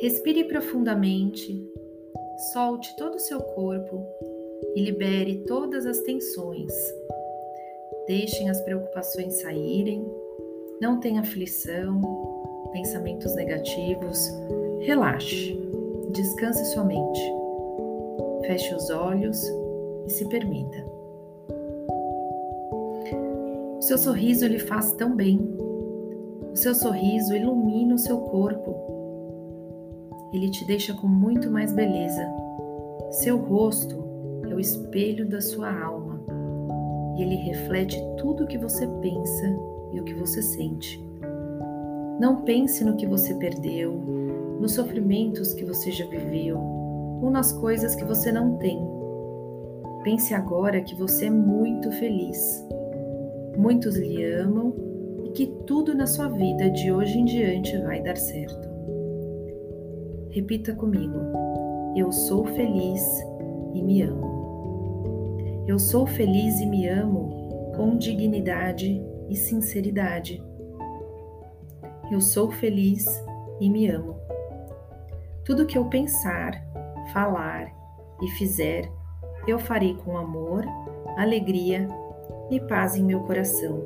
[0.00, 1.60] Respire profundamente,
[2.52, 4.06] solte todo o seu corpo
[4.76, 6.72] e libere todas as tensões.
[8.06, 10.06] Deixem as preocupações saírem,
[10.80, 12.00] não tenha aflição,
[12.70, 14.20] pensamentos negativos.
[14.82, 15.58] Relaxe,
[16.12, 17.20] descanse sua mente.
[18.46, 19.42] Feche os olhos
[20.06, 20.78] e se permita.
[23.78, 25.40] O seu sorriso lhe faz tão bem.
[26.52, 28.87] O seu sorriso ilumina o seu corpo
[30.32, 32.26] ele te deixa com muito mais beleza.
[33.10, 34.04] Seu rosto
[34.48, 36.20] é o espelho da sua alma
[37.16, 39.56] e ele reflete tudo o que você pensa
[39.92, 41.02] e o que você sente.
[42.20, 43.92] Não pense no que você perdeu,
[44.60, 48.78] nos sofrimentos que você já viveu ou nas coisas que você não tem.
[50.02, 52.64] Pense agora que você é muito feliz.
[53.56, 54.72] Muitos lhe amam
[55.24, 58.67] e que tudo na sua vida de hoje em diante vai dar certo.
[60.30, 61.18] Repita comigo:
[61.96, 63.02] Eu sou feliz
[63.72, 65.64] e me amo.
[65.66, 70.42] Eu sou feliz e me amo com dignidade e sinceridade.
[72.10, 73.06] Eu sou feliz
[73.58, 74.16] e me amo.
[75.44, 76.52] Tudo que eu pensar,
[77.12, 77.72] falar
[78.20, 78.90] e fizer,
[79.46, 80.64] eu farei com amor,
[81.16, 81.88] alegria
[82.50, 83.82] e paz em meu coração.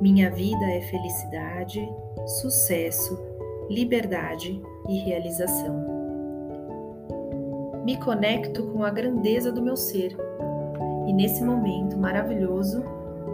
[0.00, 1.88] Minha vida é felicidade,
[2.26, 3.16] sucesso,
[3.70, 5.92] liberdade e realização.
[7.84, 10.16] Me conecto com a grandeza do meu ser
[11.06, 12.82] e nesse momento maravilhoso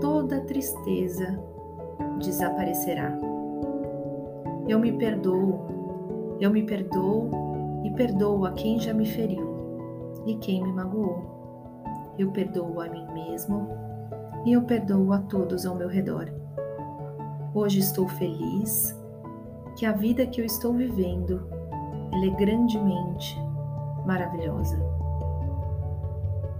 [0.00, 1.38] toda tristeza
[2.18, 3.18] desaparecerá.
[4.66, 7.30] Eu me perdoo, eu me perdoo
[7.84, 9.46] e perdoo a quem já me feriu
[10.26, 11.38] e quem me magoou.
[12.18, 13.68] Eu perdoo a mim mesmo
[14.44, 16.30] e eu perdoo a todos ao meu redor.
[17.54, 18.97] Hoje estou feliz,
[19.78, 21.40] que a vida que eu estou vivendo
[22.12, 23.40] ela é grandemente
[24.04, 24.76] maravilhosa.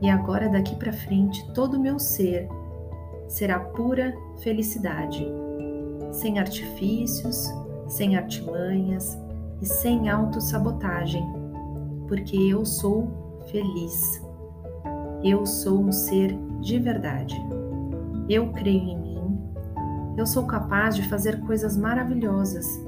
[0.00, 2.48] E agora daqui para frente todo o meu ser
[3.26, 5.26] será pura felicidade,
[6.12, 7.52] sem artifícios,
[7.88, 9.18] sem artimanhas
[9.60, 11.26] e sem autossabotagem,
[12.06, 13.08] porque eu sou
[13.50, 14.22] feliz.
[15.24, 17.34] Eu sou um ser de verdade.
[18.28, 19.38] Eu creio em mim.
[20.16, 22.86] Eu sou capaz de fazer coisas maravilhosas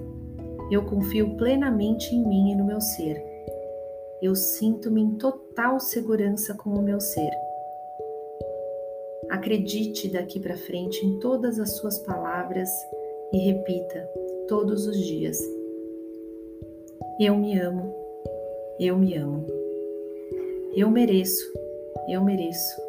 [0.71, 3.23] eu confio plenamente em mim e no meu ser.
[4.23, 7.31] Eu sinto-me em total segurança com o meu ser.
[9.31, 12.69] Acredite daqui para frente em todas as suas palavras
[13.33, 14.09] e repita
[14.49, 15.39] todos os dias:
[17.19, 17.95] Eu me amo,
[18.79, 19.47] eu me amo.
[20.75, 21.53] Eu mereço,
[22.09, 22.81] eu mereço.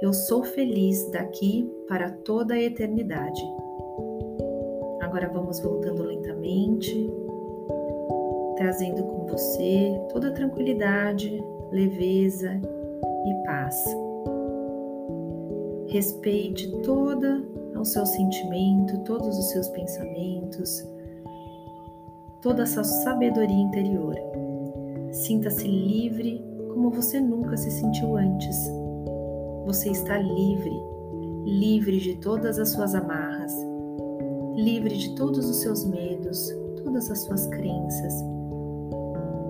[0.00, 3.42] Eu sou feliz daqui para toda a eternidade.
[5.08, 7.10] Agora vamos voltando lentamente,
[8.58, 11.42] trazendo com você toda a tranquilidade,
[11.72, 12.60] leveza
[13.24, 13.82] e paz.
[15.88, 17.42] Respeite toda
[17.74, 20.86] o seu sentimento, todos os seus pensamentos,
[22.42, 24.14] toda essa sabedoria interior.
[25.10, 28.58] Sinta-se livre como você nunca se sentiu antes.
[29.64, 30.82] Você está livre,
[31.46, 33.77] livre de todas as suas amarras
[34.58, 36.52] livre de todos os seus medos,
[36.82, 38.12] todas as suas crenças.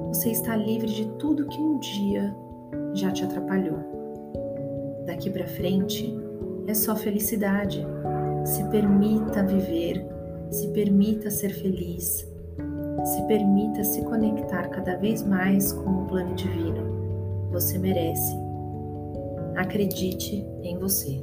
[0.08, 2.36] Você está livre de tudo que um dia
[2.92, 3.78] já te atrapalhou.
[5.06, 6.14] Daqui para frente
[6.66, 7.86] é só felicidade.
[8.44, 10.06] Se permita viver,
[10.50, 12.30] se permita ser feliz,
[13.04, 17.48] se permita se conectar cada vez mais com o plano divino.
[17.50, 18.36] Você merece.
[19.56, 21.22] Acredite em você.